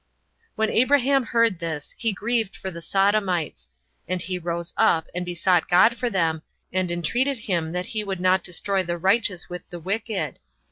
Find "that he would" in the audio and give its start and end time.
7.73-8.19